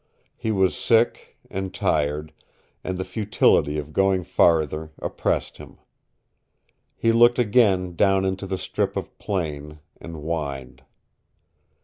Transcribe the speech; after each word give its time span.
He 0.35 0.49
was 0.51 0.75
sick 0.75 1.37
and 1.51 1.71
tired, 1.71 2.33
and 2.83 2.97
the 2.97 3.05
futility 3.05 3.77
of 3.77 3.93
going 3.93 4.23
farther 4.23 4.89
oppressed 4.97 5.57
him. 5.57 5.77
He 6.95 7.11
looked 7.11 7.37
again 7.37 7.95
down 7.95 8.25
into 8.25 8.47
the 8.47 8.57
strip 8.57 8.97
of 8.97 9.15
plain, 9.19 9.77
and 9.97 10.15
whined. 10.15 10.81